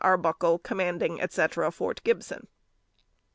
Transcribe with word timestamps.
ARBUCKLE, 0.03 0.57
Commanding, 0.57 1.21
etc., 1.21 1.69
Fort 1.71 2.03
Gibson." 2.03 2.47